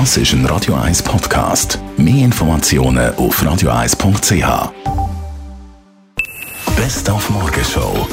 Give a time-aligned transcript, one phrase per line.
[0.00, 1.78] Das ist ein Radio 1 Podcast.
[1.96, 4.72] Mehr Informationen auf radio1.ch.
[6.74, 8.08] Best auf Morgenshow.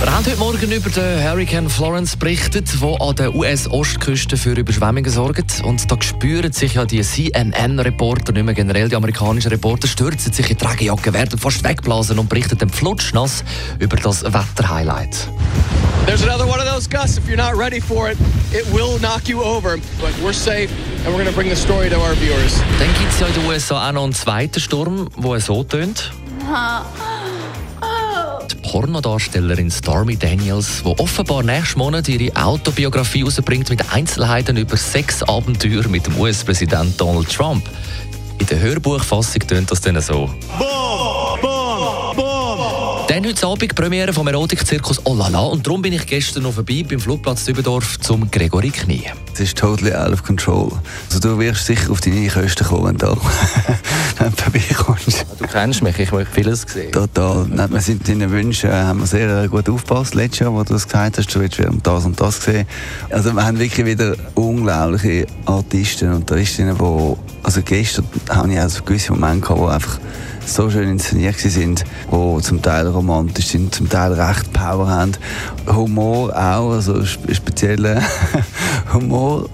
[0.00, 5.10] Wir haben heute Morgen über den Hurricane Florence berichtet, der an der US-Ostküste für Überschwemmungen
[5.10, 5.64] sorgt.
[5.64, 10.48] Und da spüren sich ja die CNN-Reporter, nicht mehr generell die amerikanischen Reporter, stürzen sich
[10.48, 13.42] in die Regenjacke, werden fast wegblasen und berichten dann flutschnass
[13.80, 15.28] über das Wetterhighlight.
[16.06, 17.18] There's another one of those gusts.
[17.18, 18.18] If you're not ready for it,
[18.52, 19.78] it will knock you over.
[20.00, 20.70] But we're safe
[21.04, 22.60] and we're going to bring the story to our viewers.
[22.78, 26.10] Dann gibt es ja in den USA auch noch einen zweiten Sturm, der so tönt.
[28.50, 35.22] Die Pornodarstellerin Stormy Daniels, die offenbar nächsten Monat ihre Autobiografie herausbringt mit Einzelheiten über sechs
[35.22, 37.62] Abenteuer mit dem US-Präsident Donald Trump.
[38.38, 40.30] In der Hörbuchfassung tönt das dann so.
[43.10, 46.52] Dann heute Abend Premiere vom Erotikzirkus Oh la la und darum bin ich gestern noch
[46.52, 49.02] vorbei beim Flugplatz Dübendorf zum Gregory Knie.
[49.34, 50.70] Es ist totally out of control.
[51.08, 52.96] Also du wirst sicher auf deine Kosten kommen,
[54.36, 55.26] vorbeikommst.
[55.38, 56.92] Du kennst mich, ich habe vieles gesehen.
[56.92, 57.46] Total.
[57.48, 60.14] Nein, wir sind deinen Wünschen haben wir sehr gut aufgepasst.
[60.14, 62.66] Letztes Jahr, wo du es gesagt hast, du willst während das und das gesehen.
[63.10, 68.82] Also wir haben wirklich wieder unglaubliche Artisten und Artistinnen, die, also gestern habe ich also
[68.82, 69.98] gewisse Momente gehabt, wo einfach
[70.46, 75.12] so schön inszeniert sind, die zum Teil romantisch sind, zum Teil recht Power haben.
[75.66, 78.02] Humor auch, also spezieller
[78.92, 79.48] Humor.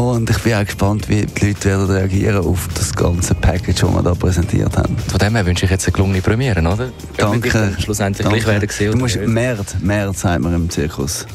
[0.00, 3.92] Und ich bin auch gespannt, wie die Leute werden reagieren auf das ganze Package, das
[3.92, 4.96] wir da präsentiert haben.
[4.96, 6.88] Von dem her wünsche ich jetzt eine gelungene Premiere, oder?
[7.18, 7.76] Danke.
[7.78, 8.40] Schlussendlich Danke.
[8.40, 8.92] gleich werden gesehen.
[8.92, 11.26] Du musst Merd, Merd sagt man im Zirkus.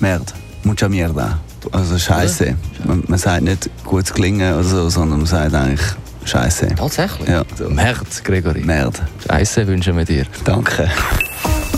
[0.00, 0.34] Merd.
[0.64, 1.40] Mucha mierda.
[1.72, 2.56] Also Scheiße.
[2.84, 5.80] Man, man sagt nicht gutes Gelingen oder so, sondern man sagt eigentlich
[6.26, 6.74] Scheiße.
[6.76, 7.26] Tatsächlich?
[7.26, 7.42] Ja.
[7.70, 8.60] März, Gregory.
[8.60, 9.00] Merd.
[9.26, 10.26] Scheiße wünschen wir dir.
[10.44, 10.90] Danke.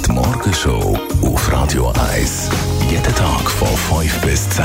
[0.05, 2.48] Die Morgenshow auf Radio 1.
[2.91, 4.65] Jeden Tag von 5 bis 10.